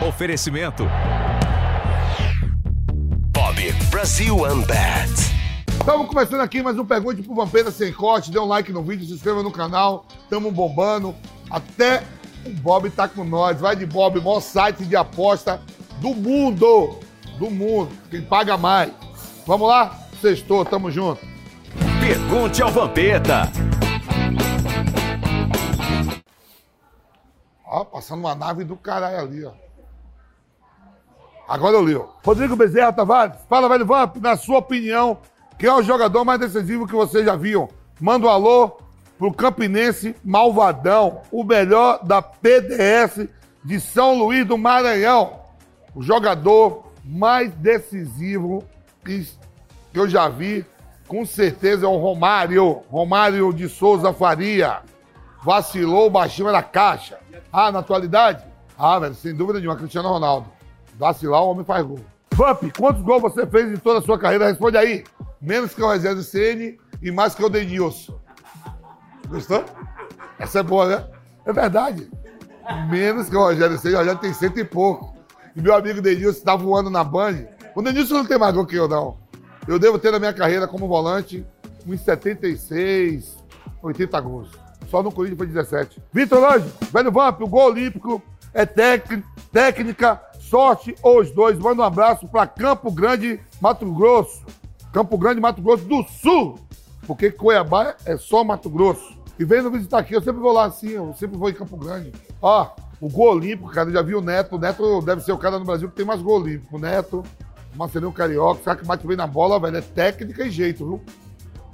[0.00, 0.84] Oferecimento.
[3.32, 5.10] Bob Brasil Unbat.
[5.66, 8.30] Estamos começando aqui mais um Pergunte pro Vampeta Sem Corte.
[8.30, 10.06] Dê um like no vídeo, se inscreva no canal.
[10.22, 11.16] Estamos bombando.
[11.50, 12.04] Até
[12.46, 13.60] o Bob tá com nós.
[13.60, 15.60] Vai de Bob, maior site de aposta
[16.00, 17.00] do mundo.
[17.36, 17.90] Do mundo.
[18.08, 18.92] Quem paga mais.
[19.44, 19.98] Vamos lá?
[20.20, 21.26] Sextou, tamo junto.
[22.00, 23.50] Pergunte ao Vampeta.
[27.66, 29.67] Ó, passando uma nave do caralho ali, ó.
[31.48, 31.98] Agora eu li.
[32.22, 35.16] Rodrigo Bezerra Tavares, fala, velho Vamp, na sua opinião,
[35.58, 37.70] quem é o jogador mais decisivo que vocês já viram?
[37.98, 38.78] Manda um alô
[39.18, 43.26] pro Campinense Malvadão, o melhor da PDS
[43.64, 45.40] de São Luís do Maranhão.
[45.94, 48.62] O jogador mais decisivo
[49.02, 49.26] que
[49.94, 50.66] eu já vi,
[51.08, 52.82] com certeza é o Romário.
[52.90, 54.82] Romário de Souza Faria.
[55.42, 57.18] Vacilou, baixinho era caixa.
[57.50, 58.44] Ah, na atualidade?
[58.78, 60.57] Ah, velho, sem dúvida nenhuma, Cristiano Ronaldo.
[60.98, 62.00] Vacilar, o homem faz gol.
[62.34, 64.46] Vamp, quantos gols você fez em toda a sua carreira?
[64.46, 65.04] Responde aí.
[65.40, 68.18] Menos que o Reserva CN e mais que o Denilson.
[69.28, 69.64] Gostou?
[70.38, 71.06] Essa é boa, né?
[71.46, 72.10] É verdade.
[72.90, 75.16] Menos que o Rogério Ceni, o Rogério tem cento e pouco.
[75.56, 77.46] E meu amigo Denilson tá voando na Band.
[77.74, 79.18] O Denilson não tem mais gol que eu, não.
[79.66, 81.44] Eu devo ter na minha carreira como volante
[81.86, 83.36] uns 76,
[83.82, 84.50] 80 gols.
[84.88, 86.02] Só no Corinthians foi 17.
[86.12, 88.22] Vitor Lange, velho Vamp, o gol olímpico
[88.54, 91.58] é técnica, sorte ou os dois.
[91.58, 94.42] Manda um abraço para Campo Grande, Mato Grosso.
[94.92, 96.58] Campo Grande, Mato Grosso do Sul.
[97.06, 99.16] Porque Cuiabá é só Mato Grosso.
[99.38, 102.12] E vem visitar aqui, eu sempre vou lá assim, eu sempre vou em Campo Grande.
[102.42, 102.68] Ó,
[103.00, 104.56] o gol olímpico, cara, eu já vi o Neto.
[104.56, 106.76] O Neto deve ser o cara no Brasil que tem mais gol olímpico.
[106.76, 107.22] O Neto,
[107.74, 111.02] o Marcelinho Carioca, sabe que bate bem na bola, velho, é técnica e jeito, viu?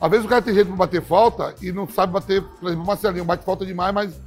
[0.00, 2.84] Às vezes o cara tem jeito pra bater falta e não sabe bater, por exemplo,
[2.84, 4.20] o Marcelinho bate falta demais, mas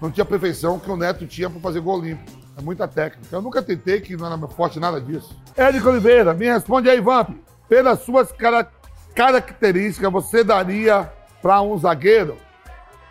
[0.00, 2.41] não tinha perfeição que o Neto tinha pra fazer gol olímpico.
[2.56, 3.34] É muita técnica.
[3.34, 5.36] Eu nunca tentei, que não era meu forte nada disso.
[5.56, 7.30] Érico Oliveira, me responde aí, Vamp.
[7.68, 8.70] Pelas suas cara-
[9.14, 12.36] características, você daria pra um zagueiro?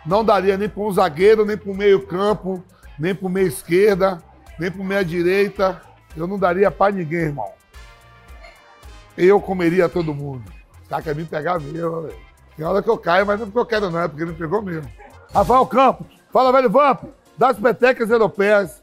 [0.06, 2.62] Não daria nem para um zagueiro, nem para o meio campo,
[2.98, 4.18] nem para o meio esquerda,
[4.58, 5.80] nem para o meia direita.
[6.16, 7.50] Eu não daria para ninguém, irmão.
[9.16, 10.44] Eu comeria todo mundo.
[10.88, 12.16] Tá, quer me pegar mesmo, velho.
[12.56, 14.32] Tem hora que eu caio, mas não é porque eu quero não, é porque ele
[14.32, 14.88] me pegou mesmo.
[15.34, 17.04] Rafael Campos, fala, velho Vamp.
[17.36, 18.81] Das petecas europeias,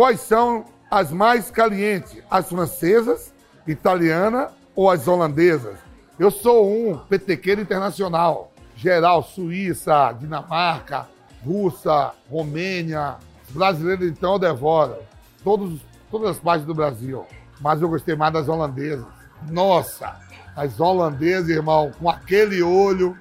[0.00, 2.22] quais são as mais calientes?
[2.30, 3.34] As francesas,
[3.66, 5.76] italiana ou as holandesas?
[6.18, 8.50] Eu sou um petequeiro internacional.
[8.74, 11.06] Geral, Suíça, Dinamarca,
[11.44, 13.16] Rússia, Romênia.
[13.46, 14.96] Os brasileiros, então, eu devoro.
[15.44, 15.78] Todos,
[16.10, 17.26] todas as partes do Brasil.
[17.60, 19.04] Mas eu gostei mais das holandesas.
[19.50, 20.16] Nossa,
[20.56, 23.14] as holandesas, irmão, com aquele olho,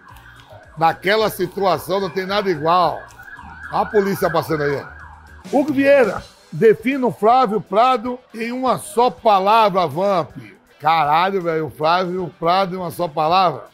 [0.77, 3.01] naquela situação, não tem nada igual.
[3.69, 4.81] Olha a polícia passando aí.
[5.51, 10.31] Hugo Vieira, defina o Flávio Prado em uma só palavra, Vamp.
[10.79, 13.65] Caralho, velho, o Flávio Prado em uma só palavra.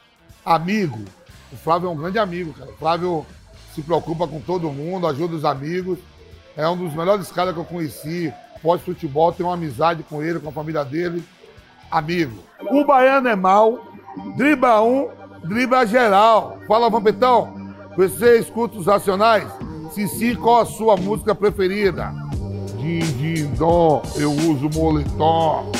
[0.43, 1.03] Amigo.
[1.51, 2.69] O Flávio é um grande amigo, cara.
[2.69, 3.25] O Flávio
[3.73, 5.99] se preocupa com todo mundo, ajuda os amigos.
[6.57, 8.33] É um dos melhores caras que eu conheci.
[8.61, 11.23] Pós-futebol, tenho uma amizade com ele, com a família dele.
[11.91, 12.39] Amigo.
[12.71, 13.79] O baiano é mal,
[14.35, 15.09] dribla um,
[15.43, 16.57] dribla geral.
[16.67, 17.53] Fala, Vampetão.
[17.95, 19.47] Você escuta os Racionais?
[19.91, 22.11] Se sim, qual a sua música preferida?
[22.85, 25.71] Din, din, dom, eu uso moletom.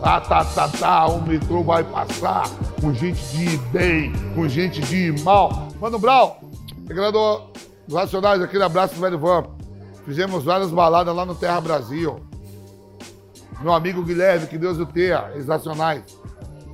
[0.00, 2.48] Tá, tá, tá, tá, o metrô vai passar
[2.80, 5.68] com gente de bem, com gente de mal.
[5.78, 6.40] Mano Brau,
[6.86, 7.12] Secretário
[7.86, 9.44] dos Racionais, aquele abraço do Velho Vamp.
[10.06, 12.18] Fizemos várias baladas lá no Terra Brasil.
[13.60, 16.02] Meu amigo Guilherme, que Deus o tenha, ex-nacionais,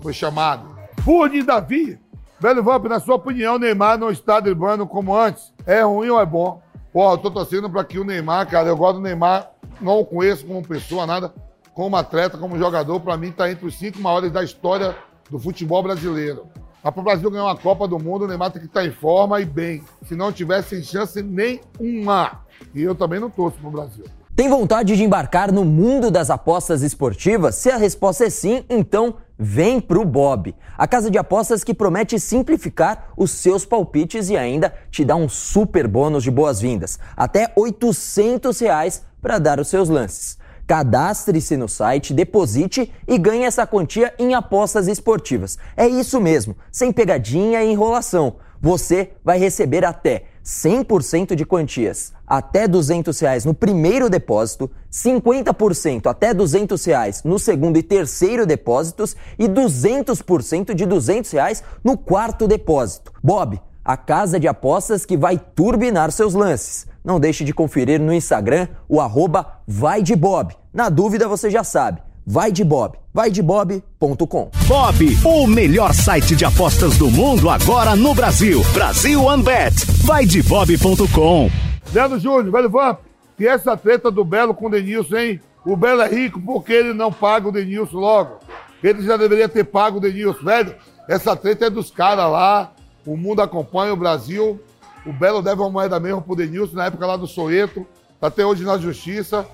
[0.01, 0.69] foi chamado.
[1.03, 1.99] Burni Davi,
[2.39, 5.53] Velho Vamp, na sua opinião, Neymar não está driblando como antes?
[5.67, 6.63] É ruim ou é bom?
[6.95, 9.51] Pô, eu tô torcendo pra que o Neymar, cara, eu gosto do Neymar,
[9.81, 11.35] não o conheço como pessoa, nada,
[11.75, 14.97] como atleta, como jogador, pra mim tá entre os cinco maiores da história
[15.29, 16.47] do futebol brasileiro.
[16.85, 19.41] Mas pro Brasil ganhar uma Copa do Mundo, o Neymar tem que estar em forma
[19.41, 19.83] e bem.
[20.05, 22.45] Se não tiver sem chance nenhuma.
[22.73, 24.05] E eu também não torço pro Brasil.
[24.37, 27.55] Tem vontade de embarcar no mundo das apostas esportivas?
[27.55, 30.53] Se a resposta é sim, então vem pro Bob.
[30.77, 35.29] A casa de apostas que promete simplificar os seus palpites e ainda te dá um
[35.29, 36.99] super bônus de boas-vindas.
[37.17, 40.37] Até 800 reais para dar os seus lances.
[40.67, 45.57] Cadastre-se no site, deposite e ganhe essa quantia em apostas esportivas.
[45.77, 48.35] É isso mesmo, sem pegadinha e enrolação.
[48.61, 56.35] Você vai receber até 100% de quantias até 200 reais no primeiro depósito, 50% até
[56.35, 63.13] 200 reais no segundo e terceiro depósitos e 200% de 200 reais no quarto depósito.
[63.23, 66.87] Bob, a casa de apostas que vai turbinar seus lances.
[67.05, 70.57] Não deixe de conferir no Instagram o arroba vai de Bob.
[70.73, 74.51] Na dúvida você já sabe, vai de Bob, vaidebob.com.
[74.67, 78.63] Bob, o melhor site de apostas do mundo agora no Brasil.
[78.73, 79.75] Brasil OneBet.
[80.05, 81.51] Vai de bob.com.
[81.93, 83.01] Leandro Júnior, velho Vamp,
[83.39, 85.41] e essa treta do Belo com o Denilson, hein?
[85.65, 88.39] O Belo é rico porque ele não paga o Denilson logo.
[88.83, 90.75] Ele já deveria ter pago o Denilson, velho.
[91.09, 92.73] Essa treta é dos caras lá.
[93.07, 94.61] O mundo acompanha o Brasil.
[95.07, 97.87] O Belo deve uma moeda mesmo pro Denilson na época lá do Soeto.
[98.21, 99.47] Tá até hoje na justiça.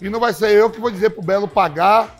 [0.00, 2.16] E não vai ser eu que vou dizer pro Belo pagar.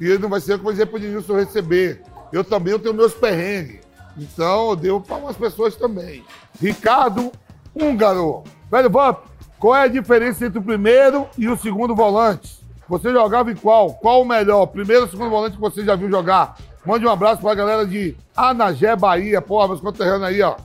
[0.00, 2.02] E não vai ser eu que vou dizer pro Denilson receber.
[2.32, 3.80] Eu também eu tenho meus perrengues.
[4.16, 6.24] Então eu devo para umas pessoas também.
[6.60, 7.32] Ricardo
[7.74, 8.42] Húngaro.
[8.70, 9.18] Velho Vamp,
[9.58, 12.60] qual é a diferença entre o primeiro e o segundo volante?
[12.88, 13.94] Você jogava em qual?
[13.94, 14.66] Qual o melhor?
[14.66, 16.56] Primeiro ou segundo volante que você já viu jogar?
[16.84, 19.40] Mande um abraço pra galera de Anagé, Bahia.
[19.40, 20.56] Porra, meus conterrâneos aí, ó.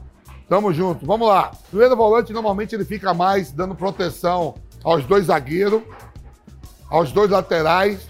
[0.50, 1.06] Tamo junto.
[1.06, 1.52] Vamos lá.
[1.70, 5.82] Primeiro volante, normalmente ele fica mais dando proteção aos dois zagueiros,
[6.90, 8.08] aos dois laterais.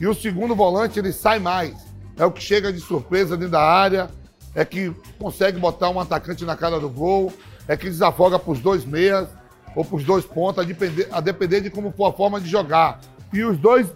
[0.00, 1.74] E o segundo volante, ele sai mais.
[2.18, 4.10] É o que chega de surpresa dentro da área,
[4.54, 7.32] é que consegue botar um atacante na cara do gol,
[7.68, 9.28] é que desafoga pros dois meias
[9.74, 13.00] ou pros dois pontos, a depender, a depender de como for a forma de jogar.
[13.32, 13.86] E os dois,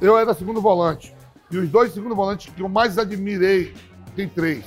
[0.00, 1.14] eu era segundo volante.
[1.50, 3.72] E os dois segundo volantes que eu mais admirei,
[4.16, 4.64] tem três.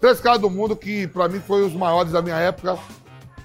[0.00, 2.78] Três caras do mundo que, para mim, foram os maiores da minha época.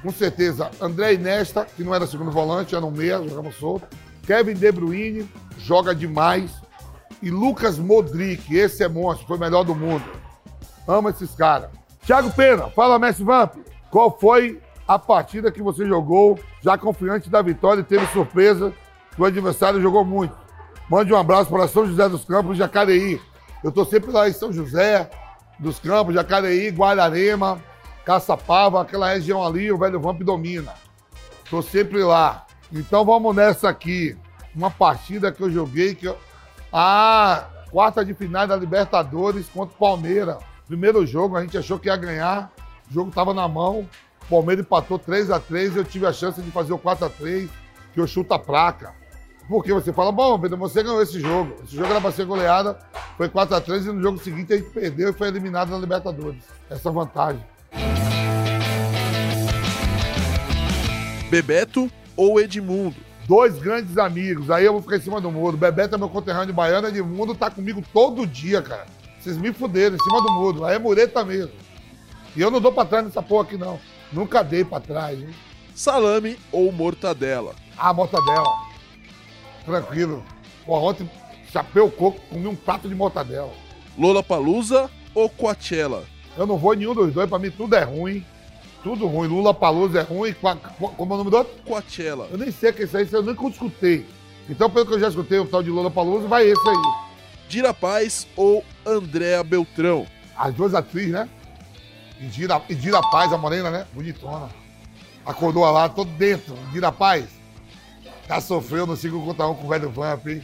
[0.04, 3.88] Com certeza, André Inesta, que não era segundo volante, era um meia, jogava solto.
[4.26, 6.52] Kevin De Bruyne, joga demais.
[7.22, 10.04] E Lucas Modric, esse é monstro, foi o melhor do mundo.
[10.88, 11.70] Amo esses caras.
[12.06, 13.56] Thiago Pena, fala Messi Vamp.
[13.92, 18.74] Qual foi a partida que você jogou, já confiante da vitória e teve surpresa
[19.14, 20.36] que o adversário jogou muito?
[20.90, 23.22] Mande um abraço para São José dos Campos, Jacareí.
[23.64, 25.10] Eu estou sempre lá em São José
[25.60, 27.62] dos Campos, Jacareí, Guararema,
[28.04, 30.74] Caçapava, aquela região ali, o velho Vamp domina.
[31.44, 32.48] Estou sempre lá.
[32.72, 34.18] Então vamos nessa aqui.
[34.56, 36.18] Uma partida que eu joguei que eu...
[36.72, 40.38] Ah, quarta de final da Libertadores contra o Palmeiras.
[40.68, 42.52] Primeiro jogo, a gente achou que ia ganhar.
[42.90, 43.88] O jogo estava na mão.
[44.24, 47.10] O Palmeiras empatou 3 a 3 eu tive a chance de fazer o 4 a
[47.10, 47.50] 3
[47.94, 48.94] que eu chuto a placa.
[49.50, 51.56] Porque você fala, bom, Pedro, você ganhou esse jogo.
[51.64, 52.80] Esse jogo era para ser goleada,
[53.18, 55.78] foi 4 a 3 e no jogo seguinte a gente perdeu e foi eliminado na
[55.78, 56.44] Libertadores.
[56.70, 57.44] Essa vantagem.
[61.30, 61.92] Bebeto
[62.22, 62.96] ou Edmundo?
[63.28, 65.58] Dois grandes amigos, aí eu vou ficar em cima do muro.
[65.58, 68.86] Bebeto é meu conterrâneo de baiano, Edmundo tá comigo todo dia, cara.
[69.20, 70.64] Vocês me fuderam em cima do muro.
[70.64, 71.52] Aí é mureta mesmo.
[72.36, 73.80] E eu não dou pra trás nessa porra aqui, não.
[74.12, 75.30] Nunca dei pra trás, hein?
[75.74, 77.56] Salame ou mortadela?
[77.78, 78.48] Ah, mortadela.
[79.66, 80.24] Tranquilo.
[80.68, 81.10] Ontem
[81.52, 83.52] chapei o coco, comi um prato de mortadela.
[83.98, 86.04] Lola Palusa ou Coachella?
[86.38, 88.24] Eu não vou em nenhum dos dois, pra mim tudo é ruim.
[88.84, 89.28] Tudo ruim.
[89.28, 90.34] Lula Palusa é ruim.
[90.34, 91.54] Qua- qua- Como é o nome do outro?
[91.64, 92.28] Coachella.
[92.32, 94.06] Eu nem sei o que é isso aí, eu nunca escutei.
[94.50, 96.76] Então, pelo que eu já escutei, o tal de Lula Palusa, vai esse aí.
[97.48, 100.08] Dira Paz ou Andréa Beltrão?
[100.36, 101.30] As duas atrizes, né?
[102.20, 103.86] Indira, Indira Paz, a morena, né?
[103.94, 104.50] Bonitona.
[105.26, 106.58] Acordou lá, todo dentro.
[106.70, 107.26] Indira Paz.
[108.28, 110.44] Já sofreu no 5 contra 1 com o velho Vamp, hein?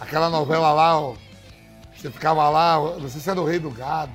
[0.00, 1.14] Aquela novela lá, ó.
[1.96, 4.12] Você ficava lá, não sei se era o Rei do Gado.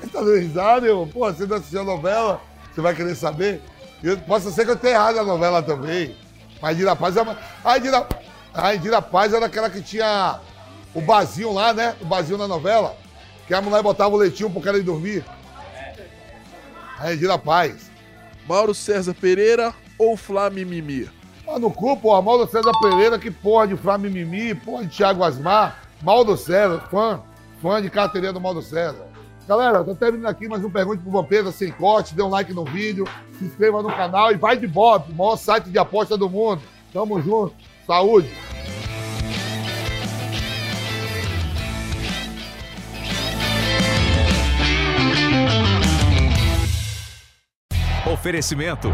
[0.00, 1.06] Você tá dando risada, meu?
[1.06, 2.40] Pô, você não assistiu a novela,
[2.78, 3.60] você vai querer saber?
[4.04, 6.14] Eu, posso ser que eu tenha errado a novela também.
[6.62, 7.36] Mas Indira Paz é uma...
[7.64, 8.06] A Indira...
[8.54, 10.38] A Indira Paz era aquela que tinha
[10.94, 11.96] o Bazinho lá, né?
[12.00, 12.96] O Bazinho na novela.
[13.48, 15.24] Que a mulher botava o leitinho pro cara ir dormir.
[17.00, 17.90] A Indira Paz.
[18.46, 21.10] Mauro César Pereira ou Flá Mimimi?
[21.44, 25.24] Mas no cu, porra, Mauro César Pereira, que porra de Flávio Mimimi, porra de Thiago
[25.24, 27.20] Asmar, Mauro César, fã,
[27.60, 29.08] fã de carteirinha do Mauro César.
[29.48, 32.66] Galera, tô terminando aqui mais um Pergunte pro Vampeta sem corte, dê um like no
[32.66, 36.28] vídeo, se inscreva no canal e vai de Bob, o maior site de aposta do
[36.28, 36.60] mundo.
[36.92, 37.54] Tamo junto,
[37.86, 38.28] saúde!
[48.12, 48.92] Oferecimento.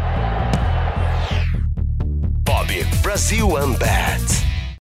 [2.45, 4.44] Bob Brasil OneBet.